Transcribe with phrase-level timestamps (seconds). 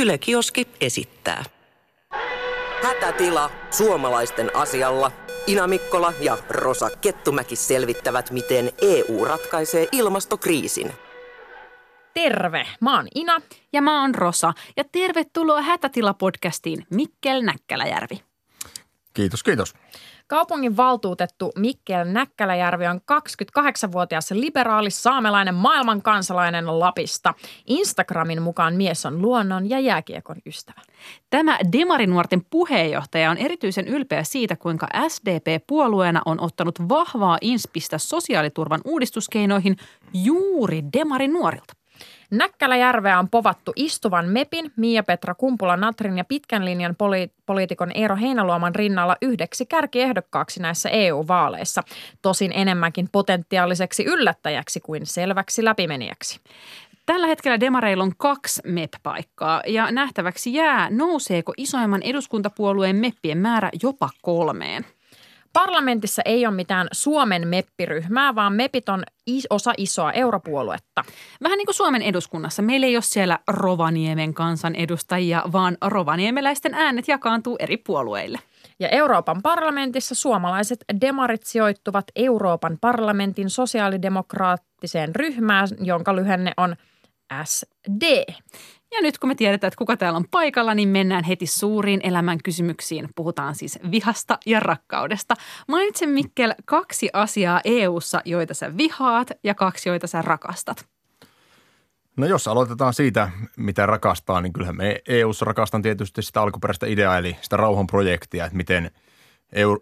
[0.00, 1.44] Yle Kioski esittää.
[2.82, 5.12] Hätätila suomalaisten asialla.
[5.46, 10.92] Ina Mikkola ja Rosa Kettumäki selvittävät, miten EU ratkaisee ilmastokriisin.
[12.14, 13.40] Terve, mä oon Ina.
[13.72, 14.52] Ja mä oon Rosa.
[14.76, 18.29] Ja tervetuloa Hätätila-podcastiin Mikkel Näkkäläjärvi.
[19.14, 19.74] Kiitos, kiitos.
[20.26, 27.34] Kaupungin valtuutettu Mikkel Näkkäläjärvi on 28-vuotias liberaali saamelainen maailman kansalainen Lapista.
[27.66, 30.80] Instagramin mukaan mies on luonnon ja jääkiekon ystävä.
[31.30, 38.80] Tämä Demarinuorten puheenjohtaja on erityisen ylpeä siitä, kuinka SDP puolueena on ottanut vahvaa inspistä sosiaaliturvan
[38.84, 39.76] uudistuskeinoihin
[40.14, 41.79] juuri Demarinuorilta.
[42.30, 49.16] Näkkäläjärveä on povattu istuvan MEPin, Mia-Petra Kumpula-Natrin ja pitkän linjan poli- poliitikon Eero Heinaluoman rinnalla
[49.22, 51.82] yhdeksi kärkiehdokkaaksi näissä EU-vaaleissa.
[52.22, 56.40] Tosin enemmänkin potentiaaliseksi yllättäjäksi kuin selväksi läpimenijäksi.
[57.06, 64.10] Tällä hetkellä Demareilla on kaksi MEP-paikkaa ja nähtäväksi jää, nouseeko isoimman eduskuntapuolueen MEPPien määrä jopa
[64.22, 64.86] kolmeen.
[65.52, 69.02] Parlamentissa ei ole mitään Suomen meppiryhmää, vaan mepit on
[69.50, 71.04] osa isoa europuoluetta.
[71.42, 72.62] Vähän niin kuin Suomen eduskunnassa.
[72.62, 78.38] Meillä ei ole siellä Rovaniemen kansan edustajia, vaan rovaniemeläisten äänet jakaantuu eri puolueille.
[78.80, 86.76] Ja Euroopan parlamentissa suomalaiset demarit sijoittuvat Euroopan parlamentin sosiaalidemokraattiseen ryhmään, jonka lyhenne on
[87.44, 88.02] SD.
[88.92, 92.38] Ja nyt kun me tiedetään, että kuka täällä on paikalla, niin mennään heti suuriin elämän
[92.44, 93.08] kysymyksiin.
[93.16, 95.34] Puhutaan siis vihasta ja rakkaudesta.
[95.68, 100.86] Mainitsen Mikkel kaksi asiaa EU:ssa, joita sä vihaat ja kaksi, joita sä rakastat.
[102.16, 107.18] No jos aloitetaan siitä, mitä rakastaa, niin kyllähän me EU:ssa rakastan tietysti sitä alkuperäistä ideaa,
[107.18, 108.90] eli sitä rauhanprojektia, että miten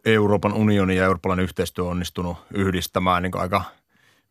[0.05, 3.63] Euroopan unioni ja eurooppalainen yhteistyö on onnistunut yhdistämään niin aika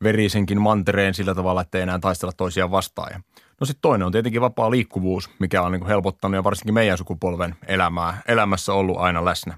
[0.03, 3.23] verisenkin mantereen sillä tavalla, että ei enää taistella toisiaan vastaan.
[3.61, 6.97] No sitten toinen on tietenkin vapaa liikkuvuus, mikä on niin kuin helpottanut ja varsinkin meidän
[6.97, 9.57] sukupolven elämää, elämässä ollut aina läsnä.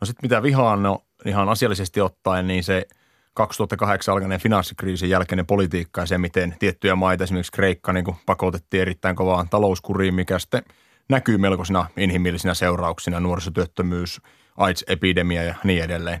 [0.00, 2.86] No sitten mitä vihaan no, ihan asiallisesti ottaen, niin se
[3.34, 8.80] 2008 alkaneen finanssikriisin jälkeinen politiikka ja se, miten tiettyjä maita, esimerkiksi Kreikka, niin kuin pakotettiin
[8.80, 10.62] erittäin kovaan talouskuriin, mikä sitten
[11.08, 14.20] näkyy melkoisina inhimillisinä seurauksina, nuorisotyöttömyys,
[14.56, 16.20] AIDS-epidemia ja niin edelleen.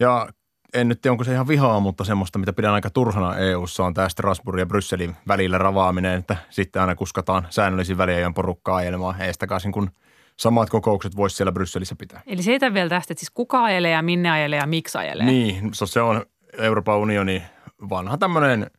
[0.00, 0.28] Ja
[0.76, 3.94] en nyt tiedä, onko se ihan vihaa, mutta semmoista, mitä pidän aika turhana EU-ssa on
[3.94, 9.72] tämä Strasbourgin ja Brysselin välillä ravaaminen, että sitten aina kuskataan säännöllisin väliajoin porukkaa ajelemaan eestakaisin,
[9.72, 9.90] kun
[10.36, 12.22] samat kokoukset voisi siellä Brysselissä pitää.
[12.26, 15.26] Eli seitä vielä tästä, että siis kuka ajelee ja minne ajelee ja miksi ajelee.
[15.26, 16.26] Niin, se on
[16.58, 17.42] Euroopan unioni
[17.90, 18.70] vanha tämmöinen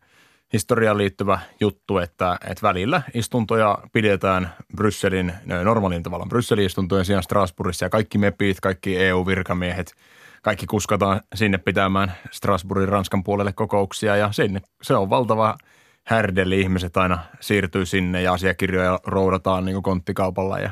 [0.54, 7.86] historiaan liittyvä juttu, että, että välillä istuntoja pidetään Brysselin, normaalin tavalla Brysselin istuntojen sijaan Strasbourgissa
[7.86, 9.94] ja kaikki mepit, kaikki EU-virkamiehet–
[10.42, 15.58] kaikki kuskataan sinne pitämään Strasbourgin Ranskan puolelle kokouksia ja sinne se on valtava
[16.04, 16.62] härdeli.
[16.62, 20.72] Ihmiset aina siirtyy sinne ja asiakirjoja roudataan niin konttikaupalla ja,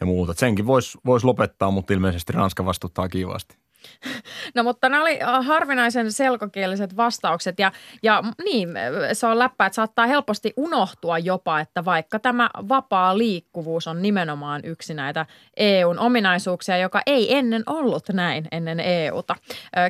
[0.00, 0.34] ja muuta.
[0.36, 3.63] Senkin voisi vois lopettaa, mutta ilmeisesti Ranska vastuttaa kivasti.
[4.54, 7.72] No mutta nämä oli äh, harvinaisen selkokieliset vastaukset ja,
[8.02, 8.68] ja niin,
[9.12, 14.60] se on läppä, että saattaa helposti unohtua jopa, että vaikka tämä vapaa liikkuvuus on nimenomaan
[14.64, 19.36] yksi näitä EUn ominaisuuksia, joka ei ennen ollut näin ennen EUta.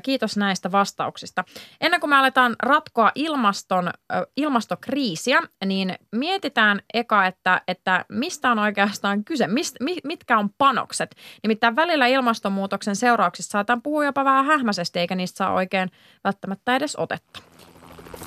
[0.02, 1.44] Kiitos näistä vastauksista.
[1.80, 3.90] Ennen kuin me aletaan ratkoa ilmaston,
[4.36, 11.16] ilmastokriisiä, niin mietitään eka, että, että mistä on oikeastaan kyse, mist, mitkä on panokset.
[11.42, 15.90] Nimittäin välillä ilmastonmuutoksen seurauksista saataan puhua jopa vähän hähmäisesti, eikä niistä saa oikein
[16.24, 17.40] välttämättä edes otetta.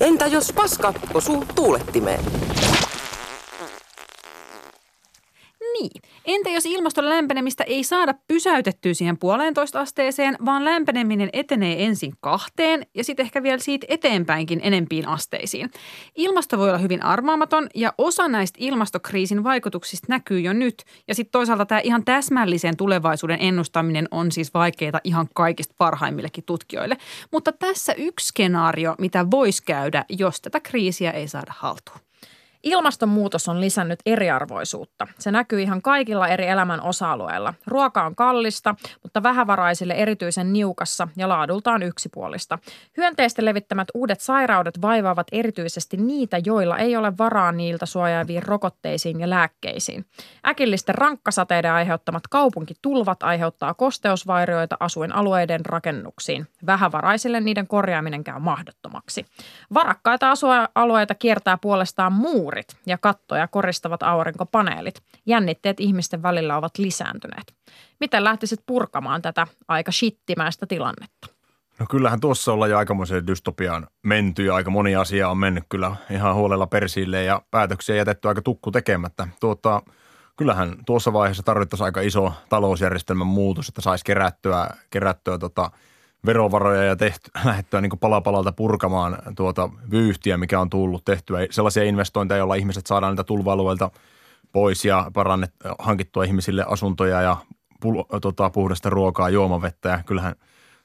[0.00, 2.20] Entä jos paska osuu tuulettimeen?
[5.80, 6.02] Niin.
[6.24, 12.86] Entä jos ilmaston lämpenemistä ei saada pysäytettyä siihen puolentoista asteeseen, vaan lämpeneminen etenee ensin kahteen
[12.94, 15.70] ja sitten ehkä vielä siitä eteenpäinkin enempiin asteisiin?
[16.14, 20.84] Ilmasto voi olla hyvin arvaamaton ja osa näistä ilmastokriisin vaikutuksista näkyy jo nyt.
[21.08, 26.96] Ja sitten toisaalta tämä ihan täsmällisen tulevaisuuden ennustaminen on siis vaikeaa ihan kaikista parhaimmillekin tutkijoille.
[27.32, 32.07] Mutta tässä yksi skenaario, mitä voisi käydä, jos tätä kriisiä ei saada haltuun.
[32.62, 35.06] Ilmastonmuutos on lisännyt eriarvoisuutta.
[35.18, 37.54] Se näkyy ihan kaikilla eri elämän osa-alueilla.
[37.66, 42.58] Ruoka on kallista, mutta vähävaraisille erityisen niukassa ja laadultaan yksipuolista.
[42.96, 49.30] Hyönteisten levittämät uudet sairaudet vaivaavat erityisesti niitä, joilla ei ole varaa niiltä suojaaviin rokotteisiin ja
[49.30, 50.04] lääkkeisiin.
[50.46, 56.46] Äkillisten rankkasateiden aiheuttamat kaupunkitulvat aiheuttaa kosteusvairioita asuinalueiden rakennuksiin.
[56.66, 59.26] Vähävaraisille niiden korjaaminen käy mahdottomaksi.
[59.74, 65.02] Varakkaita asuinalueita kiertää puolestaan muu muurit ja kattoja koristavat aurinkopaneelit.
[65.26, 67.54] Jännitteet ihmisten välillä ovat lisääntyneet.
[68.00, 71.28] Miten lähtisit purkamaan tätä aika shittimäistä tilannetta?
[71.78, 75.96] No kyllähän tuossa ollaan jo aikamoiseen dystopiaan menty ja aika moni asia on mennyt kyllä
[76.10, 79.28] ihan huolella persille ja päätöksiä jätetty aika tukku tekemättä.
[79.40, 79.82] Tuota,
[80.36, 85.70] kyllähän tuossa vaiheessa tarvittaisiin aika iso talousjärjestelmän muutos, että saisi kerättyä, kerättyä tota
[86.26, 91.38] verovaroja ja tehty, lähdettyä niin palapalalta purkamaan tuota vyyhtiä, mikä on tullut tehtyä.
[91.50, 93.88] Sellaisia investointeja, joilla ihmiset saadaan niitä tulva
[94.52, 97.36] pois ja parannet, hankittua ihmisille asuntoja ja
[97.80, 100.34] pul, tota, puhdasta ruokaa, juomavettä ja kyllähän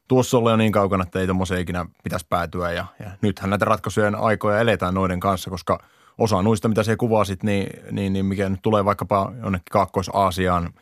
[0.08, 3.66] tuossa ollaan jo niin kaukana, että ei tuommoiseen ikinä pitäisi päätyä ja, ja nythän näitä
[3.66, 5.80] ratkaisujen aikoja eletään noiden kanssa, koska–
[6.18, 10.74] osa noista, mitä se kuvasit, niin, niin, niin mikä nyt tulee vaikkapa jonnekin Kaakkois-Aasiaan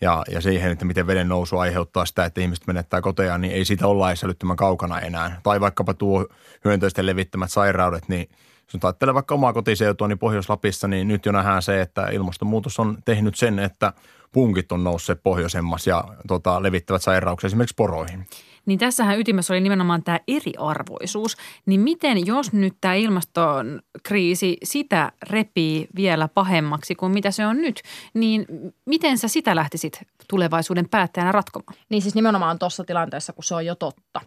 [0.00, 3.64] ja, ja siihen, että miten veden nousu aiheuttaa sitä, että ihmiset menettää koteja, niin ei
[3.64, 5.40] siitä olla edes älyttömän kaukana enää.
[5.42, 6.26] Tai vaikkapa tuo
[6.64, 8.28] hyönteisten levittämät sairaudet, niin
[8.66, 12.78] jos nyt ajattelee vaikka omaa kotiseutua, niin Pohjois-Lapissa, niin nyt jo nähdään se, että ilmastonmuutos
[12.78, 13.92] on tehnyt sen, että
[14.32, 18.26] punkit on nousseet pohjoisemmas ja tota, levittävät sairauksia esimerkiksi poroihin.
[18.66, 21.36] Niin tässähän ytimessä oli nimenomaan tämä eriarvoisuus.
[21.66, 27.82] Niin miten, jos nyt tämä ilmastokriisi sitä repii vielä pahemmaksi kuin mitä se on nyt,
[28.14, 28.46] niin
[28.84, 31.78] miten sä sitä lähtisit tulevaisuuden päättäjänä ratkomaan?
[31.88, 34.20] Niin siis nimenomaan tuossa tilanteessa, kun se on jo totta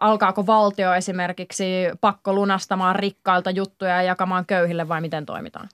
[0.00, 1.64] alkaako valtio esimerkiksi
[2.00, 5.68] pakko lunastamaan rikkailta juttuja ja jakamaan köyhille vai miten toimitaan?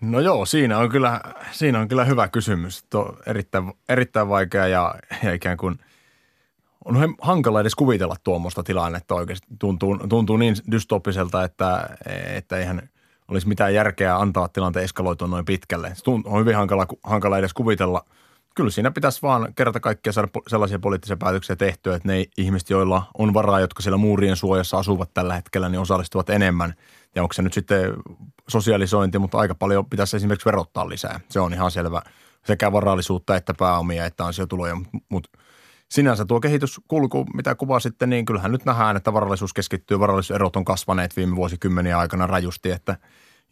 [0.00, 1.20] No joo, siinä on kyllä,
[1.50, 2.84] siinä on kyllä hyvä kysymys.
[2.90, 5.78] Tuo erittäin, erittäin vaikea ja, ja ikään kuin
[6.84, 9.46] on hankala edes kuvitella tuommoista tilannetta oikeasti.
[9.58, 11.88] Tuntuu, tuntuu niin dystopiselta, että,
[12.34, 12.88] että eihän
[13.28, 15.92] olisi mitään järkeä antaa tilanteen eskaloitua noin pitkälle.
[16.24, 18.04] On hyvin hankala, hankala edes kuvitella.
[18.58, 23.02] Kyllä siinä pitäisi vaan kerta kaikkiaan saada sellaisia poliittisia päätöksiä tehtyä, että ne ihmiset, joilla
[23.18, 26.74] on varaa, jotka siellä muurien suojassa asuvat tällä hetkellä, niin osallistuvat enemmän.
[27.14, 27.94] Ja onko se nyt sitten
[28.48, 31.20] sosialisointi, mutta aika paljon pitäisi esimerkiksi verottaa lisää.
[31.28, 32.02] Se on ihan selvä
[32.44, 34.76] sekä varallisuutta että pääomia että ansiotuloja,
[35.08, 35.38] mutta
[35.88, 41.16] sinänsä tuo kehityskulku, mitä kuvasitte, niin kyllähän nyt nähdään, että varallisuus keskittyy, varallisuuserot on kasvaneet
[41.16, 42.96] viime vuosikymmeniä aikana rajusti, että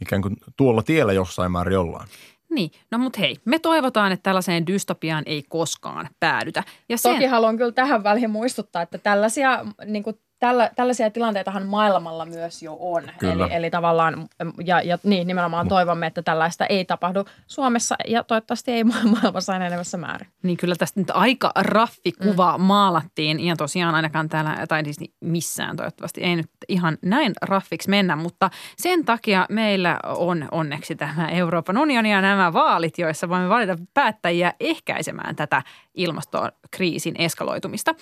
[0.01, 2.09] ikään kuin tuolla tiellä jossain määrin ollaan.
[2.51, 6.63] Niin, no mutta hei, me toivotaan, että tällaiseen dystopiaan ei koskaan päädytä.
[6.89, 7.13] Ja sen...
[7.13, 12.63] Toki haluan kyllä tähän väliin muistuttaa, että tällaisia niin kuin tällä, tällaisia tilanteitahan maailmalla myös
[12.63, 13.03] jo on.
[13.23, 14.29] Eli, eli tavallaan,
[14.65, 18.85] ja, ja niin, nimenomaan toivomme, että tällaista ei tapahdu Suomessa ja toivottavasti ei
[19.15, 20.29] maailmassa enenevässä määrin.
[20.43, 22.65] Niin kyllä tästä nyt aika raffi kuva mm.
[22.65, 28.17] maalattiin ja tosiaan ainakaan täällä, tai siis missään toivottavasti ei nyt ihan näin raffiksi mennä,
[28.17, 33.77] mutta sen takia meillä on onneksi tämä Euroopan unioni ja nämä vaalit, joissa voimme valita
[33.95, 35.63] päättäjiä ehkäisemään tätä
[35.95, 37.95] ilmastokriisin eskaloitumista.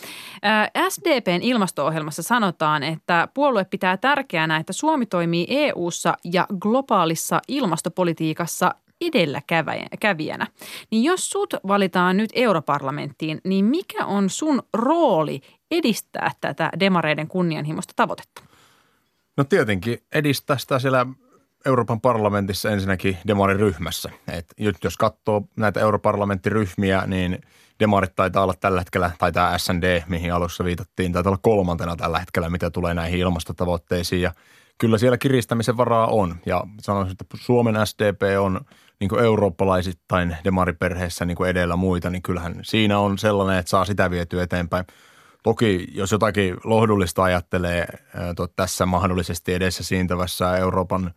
[0.89, 10.47] SDPn ilmasto-ohjelmassa sanotaan, että puolue pitää tärkeänä, että Suomi toimii EU:ssa ja globaalissa ilmastopolitiikassa edelläkävijänä.
[10.91, 15.41] Niin jos sut valitaan nyt europarlamenttiin, niin mikä on sun rooli
[15.71, 18.43] edistää tätä demareiden kunnianhimoista tavoitetta?
[19.37, 21.07] No tietenkin edistää sitä siellä
[21.67, 24.11] Euroopan parlamentissa ensinnäkin demariryhmässä.
[24.29, 24.47] Et
[24.85, 27.39] jos katsoo näitä europarlamenttiryhmiä, niin–
[27.81, 32.19] demarit taitaa olla tällä hetkellä, tai tämä SND, mihin alussa viitattiin, taitaa olla kolmantena tällä
[32.19, 34.23] hetkellä, mitä tulee näihin ilmastotavoitteisiin.
[34.23, 34.33] Ja
[34.79, 36.37] kyllä siellä kiristämisen varaa on.
[36.47, 38.61] Ja sanoisin, että Suomen SDP on
[39.01, 44.43] niin eurooppalaisittain demariperheessä niin edellä muita, niin kyllähän siinä on sellainen, että saa sitä vietyä
[44.43, 44.85] eteenpäin.
[45.43, 47.87] Toki jos jotakin lohdullista ajattelee
[48.57, 51.11] tässä mahdollisesti edessä siintävässä Euroopan–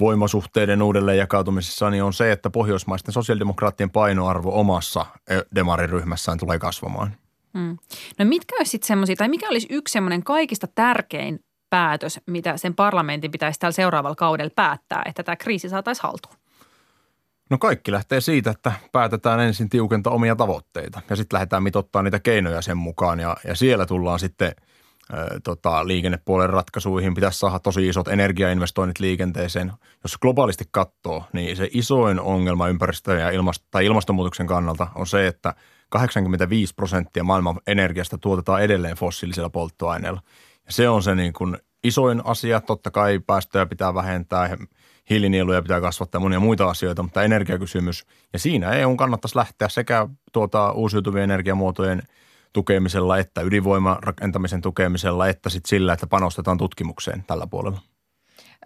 [0.00, 5.06] voimasuhteiden uudelleen jakautumisessa niin on se, että pohjoismaisten sosiaalidemokraattien painoarvo omassa
[5.54, 7.16] demariryhmässään tulee kasvamaan.
[7.58, 7.78] Hmm.
[8.18, 12.74] No mitkä olisi sitten semmoisia, tai mikä olisi yksi semmoinen kaikista tärkein päätös, mitä sen
[12.74, 16.36] parlamentin pitäisi tällä seuraavalla kaudella päättää, että tämä kriisi saataisiin haltuun?
[17.50, 22.20] No kaikki lähtee siitä, että päätetään ensin tiukentaa omia tavoitteita ja sitten lähdetään mitottaa niitä
[22.20, 24.52] keinoja sen mukaan ja, ja siellä tullaan sitten–
[25.44, 29.72] tota, liikennepuolen ratkaisuihin pitäisi saada tosi isot energiainvestoinnit liikenteeseen.
[30.04, 35.26] Jos globaalisti katsoo, niin se isoin ongelma ympäristö- ja ilmast- tai ilmastonmuutoksen kannalta on se,
[35.26, 35.54] että
[35.90, 40.20] 85 prosenttia maailman energiasta tuotetaan edelleen fossiilisilla polttoaineilla.
[40.66, 42.60] Ja se on se niin kuin isoin asia.
[42.60, 44.56] Totta kai päästöjä pitää vähentää,
[45.10, 48.06] hiilinieluja pitää kasvattaa monia muita asioita, mutta energiakysymys.
[48.32, 52.02] Ja siinä EU kannattaisi lähteä sekä tuota uusiutuvien energiamuotojen–
[52.52, 57.80] tukemisella, että ydinvoimarakentamisen tukemisella, että sit sillä, että panostetaan tutkimukseen tällä puolella.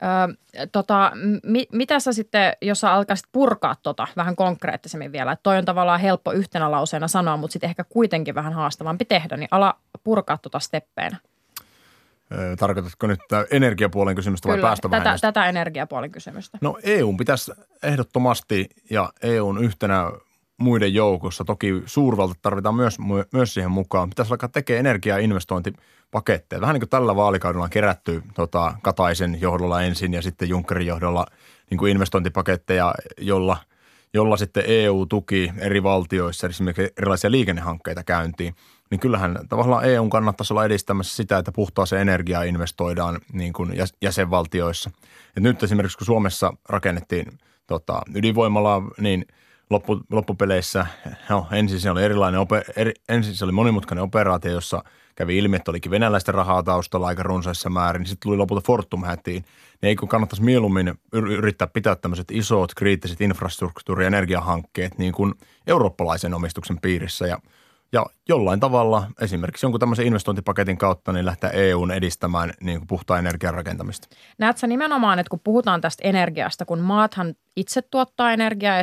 [0.02, 1.12] Öö, tota,
[1.42, 5.64] mi, mitä sä sitten, jos sä alkaisit purkaa tota vähän konkreettisemmin vielä, että toi on
[5.64, 9.74] tavallaan helppo yhtenä lauseena sanoa, mutta sitten ehkä kuitenkin vähän haastavampi tehdä, niin ala
[10.04, 11.16] purkaa tota steppeenä.
[12.32, 13.20] Öö, tarkoitatko nyt
[13.50, 15.26] energiapuolen kysymystä Kyllä, vai päästövähennystä?
[15.26, 16.58] Tätä, tätä energiapuolen kysymystä.
[16.60, 20.10] No EU pitäisi ehdottomasti ja EUn yhtenä
[20.62, 21.44] muiden joukossa.
[21.44, 22.98] Toki suurvalta tarvitaan myös,
[23.32, 24.08] myös siihen mukaan.
[24.08, 26.60] Pitäisi alkaa tekemään energiainvestointipaketteja.
[26.60, 31.26] Vähän niin kuin tällä vaalikaudella on kerätty tota, Kataisen johdolla ensin ja sitten Junckerin johdolla
[31.70, 33.56] niin kuin investointipaketteja, jolla
[34.14, 38.54] jolla sitten EU tuki eri valtioissa esimerkiksi erilaisia liikennehankkeita käyntiin,
[38.90, 44.90] niin kyllähän tavallaan EUn kannattaisi olla edistämässä sitä, että puhtaaseen energiaa investoidaan niin kuin jäsenvaltioissa.
[45.36, 49.26] Et nyt esimerkiksi kun Suomessa rakennettiin tota, ydinvoimalaa, niin
[49.70, 50.86] loppu, loppupeleissä
[51.28, 52.40] no, ensin se oli erilainen,
[52.76, 57.22] eri, ensin se oli monimutkainen operaatio, jossa kävi ilmi, että olikin venäläisten rahaa taustalla aika
[57.22, 58.06] runsaissa määrin.
[58.06, 59.44] Sitten tuli lopulta Fortum hätiin.
[59.82, 65.34] Niin eikö kannattaisi mieluummin yrittää pitää tämmöiset isot kriittiset infrastruktuuri- ja energiahankkeet niin kuin
[65.66, 67.38] eurooppalaisen omistuksen piirissä ja–
[67.92, 73.18] ja jollain tavalla, esimerkiksi jonkun tämmöisen investointipaketin kautta, niin lähteä EUn edistämään niin kuin puhtaan
[73.18, 74.08] energian rakentamista.
[74.38, 78.76] Näet sä nimenomaan, että kun puhutaan tästä energiasta, kun maathan itse tuottaa energiaa,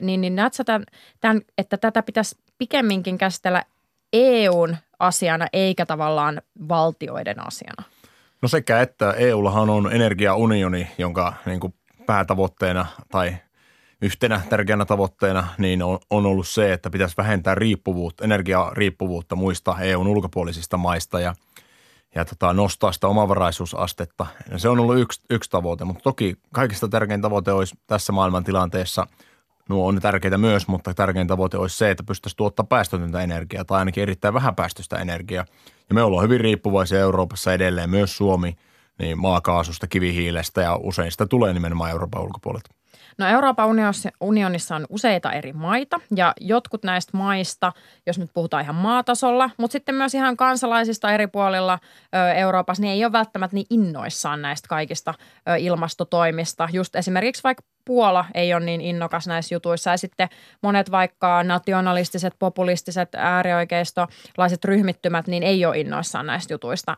[0.00, 0.84] niin, niin näet sä tämän,
[1.20, 3.62] tämän, että tätä pitäisi pikemminkin käsitellä
[4.12, 7.82] EUn asiana eikä tavallaan valtioiden asiana?
[8.42, 11.74] No sekä, että EUllahan on energiaunioni, jonka niin kuin
[12.06, 13.36] päätavoitteena tai–
[14.02, 20.06] yhtenä tärkeänä tavoitteena niin on, on ollut se, että pitäisi vähentää riippuvuutta, energiariippuvuutta muista EUn
[20.06, 21.34] ulkopuolisista maista ja,
[22.14, 24.26] ja tota, nostaa sitä omavaraisuusastetta.
[24.50, 28.44] Ja se on ollut yksi, yksi tavoite, mutta toki kaikista tärkein tavoite olisi tässä maailman
[28.44, 29.06] tilanteessa–
[29.68, 33.78] nuo on tärkeitä myös, mutta tärkein tavoite olisi se, että pystyttäisiin tuottaa päästötöntä energiaa tai
[33.78, 35.44] ainakin erittäin vähän päästöstä energiaa.
[35.88, 38.56] Ja me ollaan hyvin riippuvaisia Euroopassa edelleen, myös Suomi,
[38.98, 42.77] niin maakaasusta, kivihiilestä ja usein sitä tulee nimenomaan Euroopan ulkopuolelta.
[43.18, 43.68] No Euroopan
[44.20, 47.72] unionissa on useita eri maita ja jotkut näistä maista,
[48.06, 51.78] jos nyt puhutaan ihan maatasolla, mutta sitten myös ihan kansalaisista eri puolilla
[52.36, 55.14] Euroopassa, niin ei ole välttämättä niin innoissaan näistä kaikista
[55.58, 56.68] ilmastotoimista.
[56.72, 59.90] Just esimerkiksi vaikka Puola ei ole niin innokas näissä jutuissa.
[59.90, 60.28] Ja sitten
[60.62, 66.96] monet vaikka nationalistiset, populistiset, äärioikeistolaiset ryhmittymät, niin ei ole innoissaan näistä jutuista.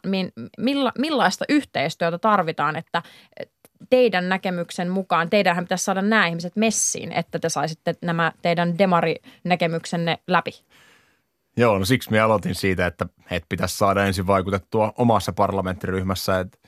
[0.59, 3.03] Milla, millaista yhteistyötä tarvitaan, että
[3.91, 10.19] teidän näkemyksen mukaan, teidänhän pitäisi saada nämä ihmiset messiin, että te saisitte nämä teidän demarinäkemyksenne
[10.27, 10.51] läpi?
[11.57, 16.59] Joo, no siksi minä aloitin siitä, että, että pitäisi saada ensin vaikutettua omassa parlamenttiryhmässä, että,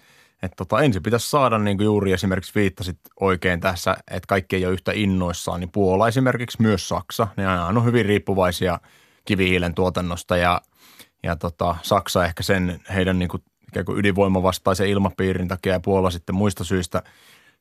[0.42, 4.66] että tota, ensin pitäisi saada, niin kuin juuri esimerkiksi viittasit oikein tässä, että kaikki ei
[4.66, 8.78] ole yhtä innoissaan, niin Puola esimerkiksi myös Saksa, ne on hyvin riippuvaisia
[9.24, 10.60] kivihiilen tuotannosta ja,
[11.22, 13.42] ja tota, Saksa ehkä sen heidän niin kuin
[13.72, 17.02] ikään kuin ydinvoimavastaisen ilmapiirin takia ja Puola sitten muista syistä,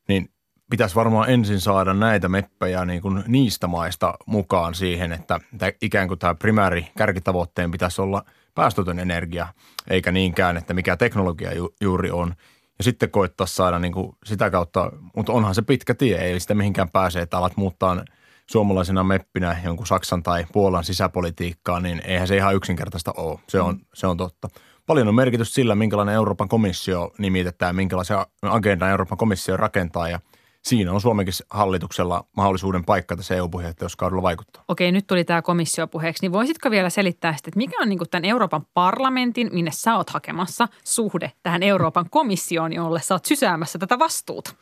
[0.08, 0.30] niin
[0.70, 5.40] pitäisi varmaan ensin saada näitä meppejä niin kuin niistä maista mukaan siihen, että
[5.82, 9.48] ikään kuin tämä primääri kärkitavoitteen pitäisi olla päästötön energia,
[9.90, 12.34] eikä niinkään, että mikä teknologia ju, juuri on.
[12.78, 16.54] Ja sitten koittaa saada niin kuin sitä kautta, mutta onhan se pitkä tie, ei sitä
[16.54, 18.04] mihinkään pääse, että alat muuttaa
[18.50, 23.38] suomalaisena meppinä jonkun Saksan tai Puolan sisäpolitiikkaa, niin eihän se ihan yksinkertaista ole.
[23.48, 24.48] Se on, se on totta
[24.86, 30.20] paljon on merkitys sillä, minkälainen Euroopan komissio nimitetään, minkälaisia agenda Euroopan komissio rakentaa ja
[30.62, 34.64] siinä on Suomenkin hallituksella mahdollisuuden paikka tässä EU-puheenjohtajuuskaudella vaikuttaa.
[34.68, 37.98] Okei, nyt tuli tämä komissio puheeksi, niin voisitko vielä selittää sitten, että mikä on niin
[38.10, 43.78] tämän Euroopan parlamentin, minne sä oot hakemassa, suhde tähän Euroopan komissioon, jolle sä oot sysäämässä
[43.78, 44.54] tätä vastuuta?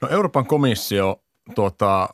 [0.00, 1.20] No Euroopan komissio,
[1.54, 2.08] tuota,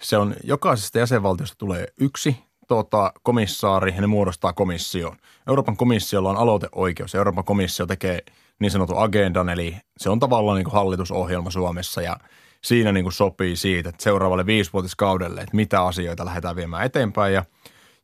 [0.00, 2.36] se on jokaisesta jäsenvaltiosta tulee yksi
[2.68, 5.16] tuota, komissaari ja ne muodostaa komission.
[5.48, 7.14] Euroopan komissiolla on aloiteoikeus.
[7.14, 8.20] Euroopan komissio tekee
[8.58, 12.16] niin sanotun agendan, eli se on tavallaan niin kuin hallitusohjelma Suomessa ja
[12.64, 17.44] siinä niin kuin sopii siitä, että seuraavalle viisivuotiskaudelle, että mitä asioita lähdetään viemään eteenpäin ja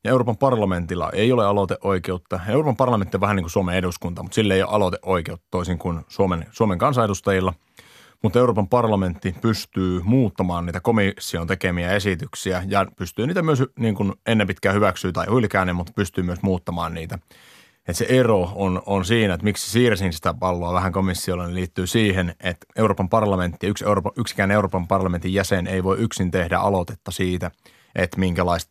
[0.04, 2.40] ja Euroopan parlamentilla ei ole aloiteoikeutta.
[2.48, 6.00] Euroopan parlamentti on vähän niin kuin Suomen eduskunta, mutta sille ei ole aloiteoikeutta toisin kuin
[6.08, 7.54] Suomen, Suomen kansanedustajilla–
[8.24, 14.12] mutta Euroopan parlamentti pystyy muuttamaan niitä komission tekemiä esityksiä ja pystyy niitä myös niin kuin
[14.26, 17.18] ennen pitkään hyväksyä tai hylkään, mutta pystyy myös muuttamaan niitä.
[17.88, 21.86] Et se ero on, on siinä, että miksi siirsin sitä palloa vähän komissiolle, niin liittyy
[21.86, 27.10] siihen, että Euroopan parlamentti, yksi Euroopan, yksikään Euroopan parlamentin jäsen ei voi yksin tehdä aloitetta
[27.10, 27.50] siitä,
[27.94, 28.16] että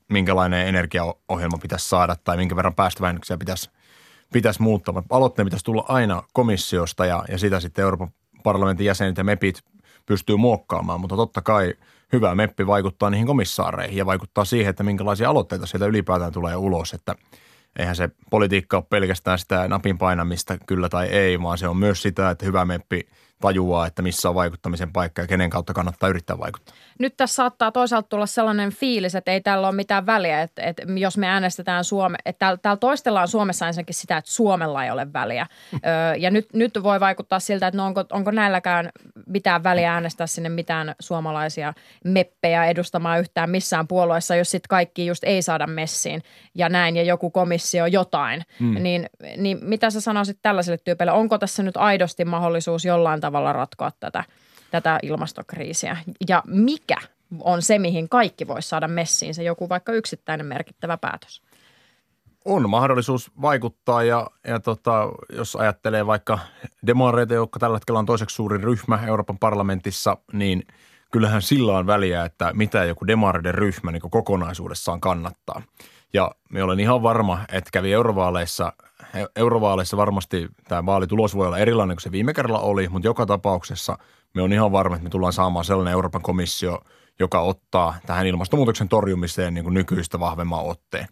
[0.09, 3.69] minkälainen energiaohjelma pitäisi saada tai minkä verran päästövähennyksiä pitäisi,
[4.33, 5.03] pitäisi muuttaa.
[5.09, 8.11] Aloitteen pitäisi tulla aina komissiosta ja, ja sitä sitten Euroopan
[8.43, 9.63] parlamentin jäsenet ja MEPit
[10.05, 11.73] pystyy muokkaamaan, mutta totta kai
[12.13, 16.93] hyvä MEPpi vaikuttaa niihin komissaareihin ja vaikuttaa siihen, että minkälaisia aloitteita sieltä ylipäätään tulee ulos,
[16.93, 17.15] että
[17.79, 22.01] eihän se politiikka ole pelkästään sitä napin painamista kyllä tai ei, vaan se on myös
[22.01, 23.07] sitä, että hyvä MEPpi
[23.39, 26.75] tajuaa, että missä on vaikuttamisen paikka ja kenen kautta kannattaa yrittää vaikuttaa.
[26.99, 30.83] Nyt tässä saattaa toisaalta tulla sellainen fiilis, että ei tällä ole mitään väliä, että, että
[30.97, 35.13] jos me äänestetään Suome, että täällä, täällä toistellaan Suomessa ensinnäkin sitä, että Suomella ei ole
[35.13, 35.47] väliä.
[35.73, 38.89] Öö, ja nyt, nyt voi vaikuttaa siltä, että no onko, onko näilläkään
[39.27, 41.73] mitään väliä äänestää sinne mitään suomalaisia
[42.03, 46.23] meppejä edustamaan yhtään missään puolueessa, jos sitten kaikki just ei saada messiin
[46.55, 48.41] ja näin ja joku komissio jotain.
[48.59, 48.83] Mm.
[48.83, 51.11] Niin, niin mitä sä sanoisit tällaiselle tyypille?
[51.11, 54.23] Onko tässä nyt aidosti mahdollisuus jollain tavalla ratkoa tätä–
[54.73, 55.97] tätä ilmastokriisiä.
[56.29, 56.97] Ja mikä
[57.39, 61.41] on se, mihin kaikki voisi saada messiin, se joku vaikka yksittäinen merkittävä päätös?
[62.45, 66.39] On mahdollisuus vaikuttaa ja, ja tota, jos ajattelee vaikka
[66.87, 70.63] demareita, jotka tällä hetkellä on toiseksi suurin ryhmä Euroopan parlamentissa, niin
[71.11, 75.61] kyllähän sillä on väliä, että mitä joku demareiden ryhmä niin kokonaisuudessaan kannattaa.
[76.13, 78.73] Ja me olen ihan varma, että kävi eurovaaleissa,
[79.35, 83.97] eurovaaleissa varmasti tämä vaalitulos voi olla erilainen kuin se viime kerralla oli, mutta joka tapauksessa
[84.33, 86.81] me on ihan varma, että me tullaan saamaan sellainen Euroopan komissio,
[87.19, 91.07] joka ottaa tähän ilmastonmuutoksen torjumiseen niin kuin nykyistä vahvemman otteen.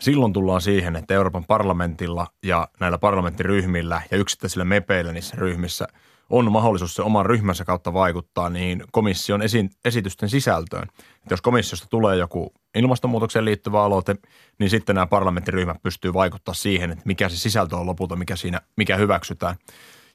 [0.00, 5.86] Silloin tullaan siihen, että Euroopan parlamentilla ja näillä parlamenttiryhmillä ja yksittäisillä mepeillä niissä ryhmissä
[6.30, 10.88] on mahdollisuus se oman ryhmänsä kautta vaikuttaa niihin komission esi- esitysten sisältöön.
[11.16, 14.16] Että jos komissiosta tulee joku ilmastonmuutokseen liittyvä aloite,
[14.58, 18.60] niin sitten nämä parlamenttiryhmät pystyy vaikuttaa siihen, että mikä se sisältö on lopulta, mikä siinä,
[18.76, 19.56] mikä hyväksytään.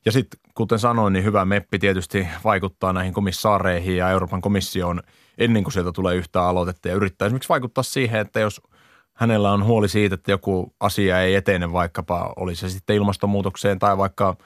[0.05, 5.01] Ja sitten, kuten sanoin, niin hyvä meppi tietysti vaikuttaa näihin komissaareihin ja Euroopan komissioon
[5.37, 8.61] ennen kuin sieltä tulee yhtä aloitetta ja yrittää esimerkiksi vaikuttaa siihen, että jos–
[9.15, 13.97] hänellä on huoli siitä, että joku asia ei etene vaikkapa, oli se sitten ilmastonmuutokseen tai
[13.97, 14.37] vaikka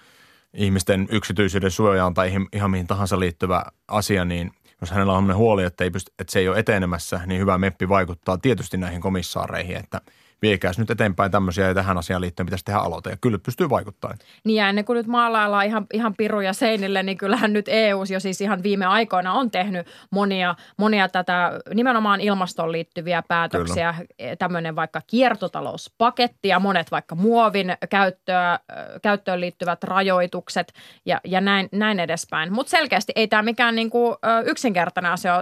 [0.54, 4.52] ihmisten yksityisyyden suojaan tai ihan mihin tahansa liittyvä asia, niin
[4.82, 7.90] jos hänellä on huoli, että, ei pysty, että se ei ole etenemässä, niin hyvä meppi
[7.90, 10.02] vaikuttaa tietysti näihin komissaareihin, että–
[10.42, 13.10] viekääs nyt eteenpäin tämmöisiä ja tähän asiaan liittyen pitäisi tehdä aloite.
[13.10, 14.18] Ja kyllä pystyy vaikuttamaan.
[14.44, 18.20] Niin ja ennen kuin nyt maalaillaan ihan, ihan piruja seinille, niin kyllähän nyt EU jo
[18.20, 23.96] siis ihan viime aikoina on tehnyt monia, monia tätä nimenomaan ilmastoon liittyviä päätöksiä.
[23.98, 24.36] Kyllä.
[24.36, 28.60] Tämmöinen vaikka kiertotalouspaketti ja monet vaikka muovin käyttöä,
[29.02, 30.74] käyttöön liittyvät rajoitukset
[31.06, 32.54] ja, ja näin, näin edespäin.
[32.54, 35.34] Mutta selkeästi ei tämä mikään niinku yksinkertainen asio,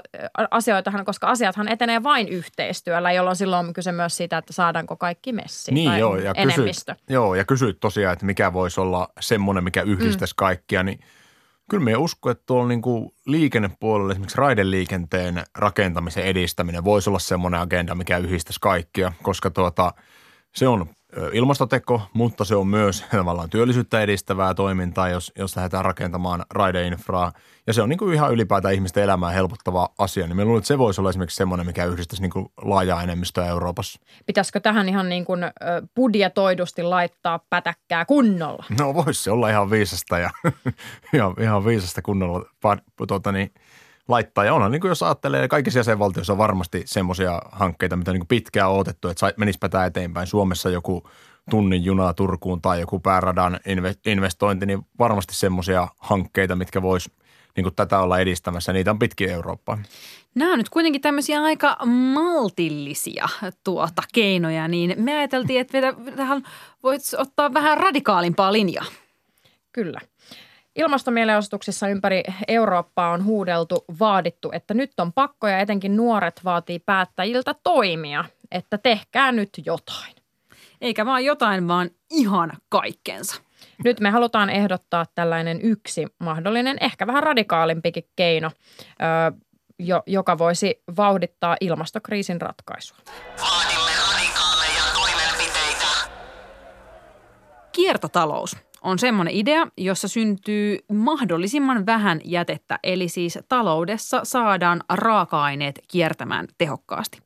[0.52, 4.98] asioitahan, koska asiathan etenee vain yhteistyöllä, jolloin silloin on kyse myös siitä, että saadaan saadaanko
[4.98, 6.94] kaikki messiin niin, tai joo, ja enemmistö.
[6.94, 10.38] Kysyit, joo, ja kysyit tosiaan, että mikä voisi olla semmoinen, mikä yhdistäisi mm.
[10.38, 11.00] kaikkia, niin
[11.70, 17.60] kyllä me uskon, että tuolla niin kuin liikennepuolella esimerkiksi raideliikenteen rakentamisen edistäminen voisi olla semmoinen
[17.60, 19.94] agenda, mikä yhdistäisi kaikkia, koska tuota,
[20.56, 20.90] se on
[21.34, 27.32] ilmastoteko, mutta se on myös tavallaan työllisyyttä edistävää toimintaa, jos, jos lähdetään rakentamaan raideinfraa.
[27.68, 30.28] Ja se on niin kuin ihan ylipäätään ihmisten elämää helpottava asia.
[30.28, 33.46] Niin me luulen, että se voisi olla esimerkiksi semmoinen, mikä yhdistäisi niin kuin laajaa enemmistöä
[33.46, 34.00] Euroopassa.
[34.26, 35.40] Pitäisikö tähän ihan niin kuin
[35.96, 38.66] budjetoidusti laittaa pätäkkää kunnolla?
[38.80, 40.30] No voisi se olla ihan viisasta ja
[41.16, 42.46] ihan, ihan viisasta kunnolla
[43.08, 43.52] tuota niin,
[44.08, 44.46] laittaa.
[44.46, 48.28] Ja onhan, niin kuin jos ajattelee, kaikissa jäsenvaltioissa on varmasti semmoisia hankkeita, mitä niin kuin
[48.28, 50.28] pitkään on odotettu, että menisipä tämä eteenpäin.
[50.28, 51.10] Suomessa joku
[51.50, 53.60] tunnin junaa Turkuun tai joku pääradan
[54.06, 57.10] investointi, niin varmasti semmoisia hankkeita, mitkä vois
[57.56, 58.74] niin kuin tätä olla edistämässä.
[58.74, 59.78] Niitä on pitkin Eurooppaa.
[60.36, 63.30] Nämä on nyt kuitenkin tämmöisiä aika maltillisia
[63.64, 65.78] tuota keinoja, niin me ajateltiin, että
[66.16, 66.44] tähän
[66.84, 68.86] voisi ottaa vähän radikaalimpaa linjaa.
[69.72, 70.00] Kyllä.
[70.78, 77.56] Ilmastomielenosoituksissa ympäri Eurooppaa on huudeltu, vaadittu, että nyt on pakko ja etenkin nuoret vaatii päättäjiltä
[77.64, 80.16] toimia, että tehkää nyt jotain.
[80.82, 83.42] Eikä vaan jotain, vaan ihan kaikkensa.
[83.84, 88.52] Nyt me halutaan ehdottaa tällainen yksi mahdollinen, ehkä vähän radikaalimpikin keino,
[89.80, 92.98] jo, joka voisi vauhdittaa ilmastokriisin ratkaisua.
[93.42, 95.88] Vaadimme radikaaleja toimenpiteitä.
[97.72, 106.48] Kiertotalous on semmoinen idea, jossa syntyy mahdollisimman vähän jätettä, eli siis taloudessa saadaan raaka-aineet kiertämään
[106.58, 107.20] tehokkaasti.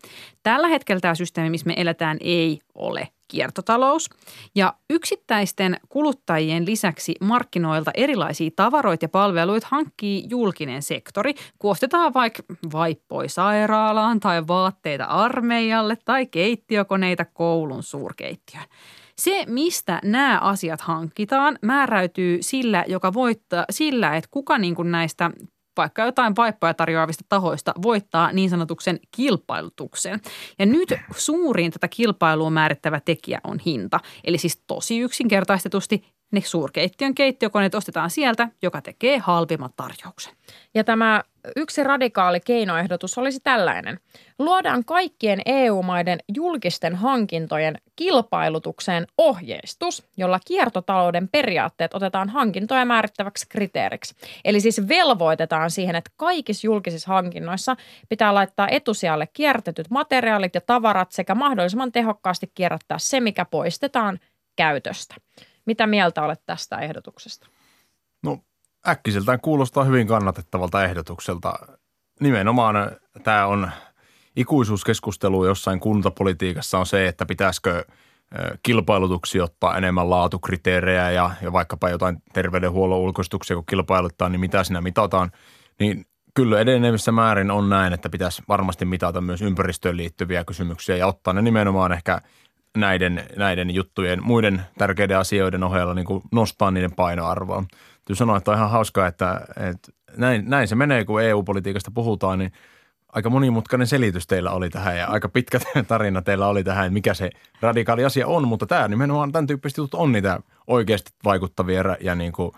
[0.43, 4.09] Tällä hetkellä tämä systeemi, missä me eletään, ei ole kiertotalous.
[4.55, 11.33] Ja yksittäisten kuluttajien lisäksi markkinoilta erilaisia tavaroita ja palveluita hankkii julkinen sektori.
[11.59, 18.65] Kuostetaan vaikka vaippoi sairaalaan tai vaatteita armeijalle tai keittiökoneita koulun suurkeittiöön.
[19.17, 25.31] Se, mistä nämä asiat hankitaan, määräytyy sillä, joka voittaa, sillä, että kuka niin kuin näistä
[25.81, 30.19] vaikka jotain vaippoja tarjoavista tahoista voittaa niin sanotuksen kilpailutuksen.
[30.59, 33.99] Ja nyt suurin tätä kilpailua määrittävä tekijä on hinta.
[34.23, 40.33] Eli siis tosi yksinkertaistetusti ne suurkeittiön keittiökoneet ostetaan sieltä, joka tekee halvimman tarjouksen.
[40.73, 41.23] Ja tämä
[41.55, 43.99] yksi radikaali keinoehdotus olisi tällainen.
[44.39, 54.15] Luodaan kaikkien EU-maiden julkisten hankintojen kilpailutukseen ohjeistus, jolla kiertotalouden periaatteet otetaan hankintoja määrittäväksi kriteeriksi.
[54.45, 57.75] Eli siis velvoitetaan siihen, että kaikissa julkisissa hankinnoissa
[58.09, 64.19] pitää laittaa etusijalle kiertetyt materiaalit ja tavarat sekä mahdollisimman tehokkaasti kierrättää se, mikä poistetaan
[64.55, 65.15] käytöstä.
[65.71, 67.47] Mitä mieltä olet tästä ehdotuksesta?
[68.23, 68.39] No
[68.87, 71.53] äkkiseltään kuulostaa hyvin kannatettavalta ehdotukselta.
[72.19, 72.75] Nimenomaan
[73.23, 73.71] tämä on
[74.35, 77.85] ikuisuuskeskustelu jossain kuntapolitiikassa on se, että pitäisikö
[78.63, 84.81] kilpailutuksia ottaa enemmän laatukriteerejä ja, ja vaikkapa jotain terveydenhuollon ulkoistuksia, kun kilpailuttaa, niin mitä siinä
[84.81, 85.31] mitataan.
[85.79, 91.07] Niin kyllä edenevissä määrin on näin, että pitäisi varmasti mitata myös ympäristöön liittyviä kysymyksiä ja
[91.07, 92.21] ottaa ne nimenomaan ehkä
[92.77, 97.63] näiden, näiden juttujen, muiden tärkeiden asioiden ohella niin kuin nostaa niiden painoarvoa.
[97.71, 102.39] Täytyy sanoa, että on ihan hauskaa, että, että näin, näin se menee, kun EU-politiikasta puhutaan,
[102.39, 102.51] niin
[103.13, 107.13] aika monimutkainen selitys teillä oli tähän ja aika pitkä tarina teillä oli tähän, että mikä
[107.13, 107.29] se
[107.61, 112.31] radikaali asia on, mutta tämä nimenomaan tämän tyyppiset jutut on niitä oikeasti vaikuttavia ja niin,
[112.31, 112.51] kuin,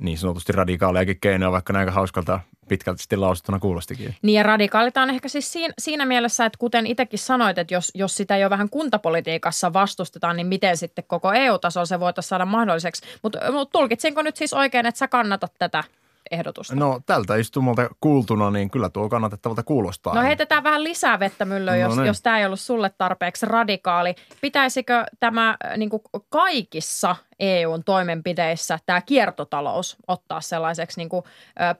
[0.00, 4.14] niin sanotusti radikaalejakin keinoja, vaikka näin hauskalta pitkälti sitten lausuttuna kuulostikin.
[4.22, 7.90] Niin ja radikaalit on ehkä siis siinä, siinä mielessä, että kuten itsekin sanoit, että jos,
[7.94, 13.02] jos sitä jo vähän kuntapolitiikassa vastustetaan, niin miten sitten koko EU-tasolla se voitaisiin saada mahdolliseksi.
[13.22, 15.84] Mutta mut tulkitsinko nyt siis oikein, että sä kannatat tätä
[16.30, 16.74] ehdotusta?
[16.74, 20.14] No tältä istumalta kuultuna, niin kyllä tuo kannatettavalta kuulostaa.
[20.14, 22.06] No heitetään vähän lisää vettä myllyyn, jos, no niin.
[22.06, 24.14] jos tämä ei ollut sulle tarpeeksi radikaali.
[24.40, 31.24] Pitäisikö tämä äh, niin kuin kaikissa EUn toimenpideissä tämä kiertotalous ottaa sellaiseksi niin kuin,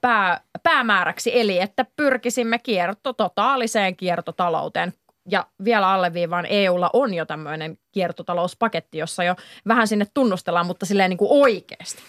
[0.00, 4.92] pää, päämääräksi, eli että pyrkisimme kierto, totaaliseen kiertotalouteen
[5.30, 9.34] ja vielä alleviivaan EUlla on jo tämmöinen kiertotalouspaketti, jossa jo
[9.68, 12.02] vähän sinne tunnustellaan, mutta silleen niin kuin oikeasti.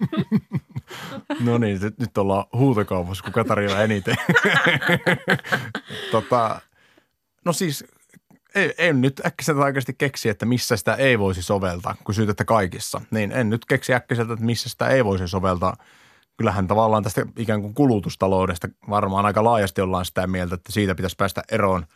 [1.40, 4.16] No niin, nyt, nyt ollaan huutokaupassa, kun Katarina eniten.
[6.12, 6.60] tota,
[7.44, 7.84] no siis
[8.54, 13.00] ei, en nyt äkkiseltä oikeasti keksi, että missä sitä ei voisi soveltaa, kun syytätte kaikissa.
[13.10, 15.76] Niin en nyt keksi äkkiseltä, että missä sitä ei voisi soveltaa.
[16.36, 21.16] Kyllähän tavallaan tästä ikään kuin kulutustaloudesta varmaan aika laajasti ollaan sitä mieltä, että siitä pitäisi
[21.16, 21.86] päästä eroon.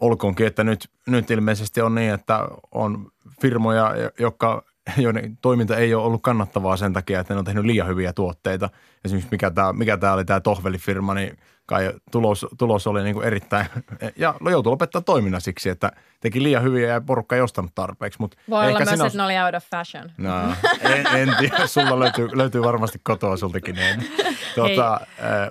[0.00, 2.40] Olkoonkin, että nyt, nyt ilmeisesti on niin, että
[2.72, 4.64] on firmoja, jotka
[4.96, 8.70] joiden toiminta ei ole ollut kannattavaa sen takia, että ne on tehnyt liian hyviä tuotteita.
[9.04, 13.26] Esimerkiksi mikä tämä, mikä tämä oli tämä Tohveli-firma, niin kai tulos, tulos oli niin kuin
[13.26, 13.66] erittäin,
[14.16, 18.18] ja joutui lopettaa toiminnan siksi, että teki liian hyviä ja porukka ei ostanut tarpeeksi.
[18.20, 19.06] Mutta Voi olla myös, sinä...
[19.06, 20.12] että ne oli out of fashion.
[20.18, 20.32] No,
[20.80, 23.74] en, en tiedä, sulla löytyy, löytyy varmasti kotoa sultakin.
[23.74, 24.10] Niin.
[24.54, 25.00] Tuota,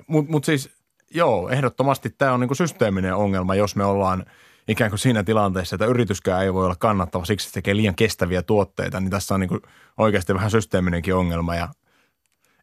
[0.08, 0.70] Mutta mut siis
[1.14, 4.26] joo, ehdottomasti tämä on niin kuin systeeminen ongelma, jos me ollaan–
[4.68, 7.96] ikään kuin siinä tilanteessa, että yrityskään ei voi olla kannattava siksi, että se tekee liian
[7.96, 9.62] kestäviä tuotteita, niin tässä on niin kuin
[9.98, 11.56] oikeasti vähän systeeminenkin ongelma.
[11.56, 11.70] Ja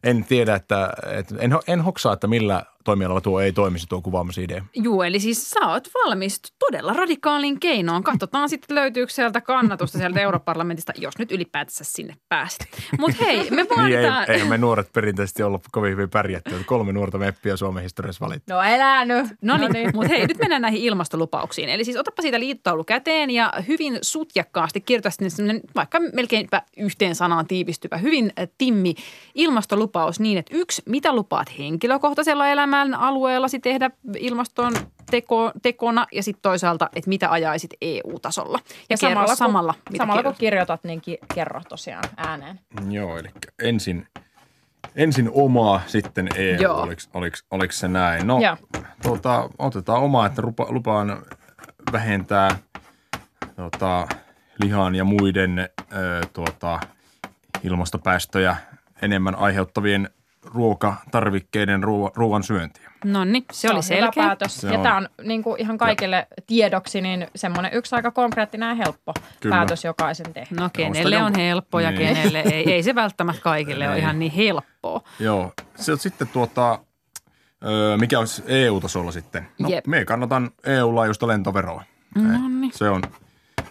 [0.03, 4.65] en tiedä, että, että en, en hoksaa, että millä toimialalla tuo ei toimisi tuo kuvaamisidea.
[4.75, 8.03] Joo, eli siis sä oot valmis todella radikaaliin keinoon.
[8.03, 12.67] Katsotaan sitten löytyykö sieltä kannatusta sieltä europarlamentista, jos nyt ylipäätänsä sinne pääset.
[12.99, 14.25] Mutta hei, me vaaditaan...
[14.27, 16.55] niin, ei, ei, me nuoret perinteisesti olla kovin hyvin pärjätty.
[16.65, 18.53] Kolme nuorta meppiä Suomen historiassa valittu.
[18.53, 19.25] No elänyt.
[19.41, 19.89] No niin, no niin.
[19.93, 21.69] mutta hei, nyt mennään näihin ilmastolupauksiin.
[21.69, 27.47] Eli siis otapa siitä liittaulu käteen ja hyvin sutjakkaasti kirjoita sinne vaikka melkeinpä yhteen sanaan
[27.47, 28.95] tiivistyvä, hyvin timmi
[29.35, 34.73] ilmastolupaus niin, että yksi, mitä lupaat henkilökohtaisella elämällä, tämän alueellasi tehdä ilmaston
[35.11, 38.59] teko, tekona ja sitten toisaalta, että mitä ajaisit EU-tasolla.
[38.69, 40.35] Ja, ja samalla, kun, samalla, mitä samalla kirjoitat.
[40.35, 42.59] kun kirjoitat, niin ki- kerro tosiaan ääneen.
[42.89, 43.29] Joo, eli
[43.63, 44.07] ensin,
[44.95, 48.27] ensin omaa, sitten EU, oliko, oliko, oliko se näin?
[48.27, 48.39] No,
[49.01, 51.25] tuota, otetaan omaa, että lupa, lupaan
[51.91, 52.57] vähentää
[53.55, 54.07] tuota,
[54.63, 56.79] lihan ja muiden ö, tuota,
[57.63, 58.55] ilmastopäästöjä
[59.01, 60.09] enemmän aiheuttavien
[60.45, 61.83] ruokatarvikkeiden
[62.15, 62.91] ruoan syöntiä.
[63.05, 64.23] No niin, se, se oli selkeä.
[64.23, 64.61] päätös.
[64.61, 64.83] Se ja on.
[64.83, 66.43] tämä on niin kuin ihan kaikille ja.
[66.47, 69.55] tiedoksi niin semmoinen yksi aika konkreettinen ja helppo Kyllä.
[69.55, 70.47] päätös jokaisen tehdä.
[70.59, 71.99] No kenelle on helppo ja niin.
[71.99, 72.71] kenelle ei.
[72.71, 75.01] Ei se välttämättä kaikille ole ihan niin helppoa.
[75.19, 75.53] Joo.
[75.75, 76.79] Se on sitten tuota,
[77.99, 79.47] mikä olisi EU-tasolla sitten?
[79.59, 79.87] No, Jep.
[79.87, 81.83] me kannatan EU-laajuista lentoveroa.
[82.15, 82.71] No niin.
[82.75, 83.01] Se on,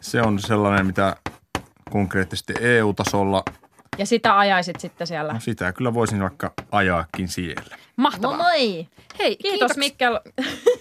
[0.01, 1.17] se on sellainen, mitä
[1.91, 3.43] konkreettisesti EU-tasolla–
[3.99, 5.33] ja sitä ajaisit sitten siellä?
[5.33, 7.77] No sitä kyllä voisin vaikka ajaakin siellä.
[7.97, 8.37] Mahtavaa.
[8.37, 8.89] No moi.
[9.19, 10.21] Hei, kiitos, kiitos Mikkel.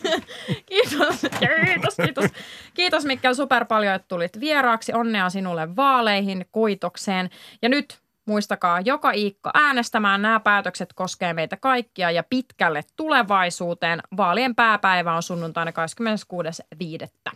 [0.70, 2.26] kiitos, kiitos, kiitos.
[2.74, 4.94] Kiitos Mikkel super paljon, että tulit vieraaksi.
[4.94, 7.30] Onnea sinulle vaaleihin, kuitokseen.
[7.62, 10.22] Ja nyt muistakaa joka Iikka äänestämään.
[10.22, 14.02] Nämä päätökset koskee meitä kaikkia ja pitkälle tulevaisuuteen.
[14.18, 17.36] Vaalien pääpäivä on sunnuntaina 26.5.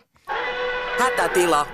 [1.00, 1.68] Hätätila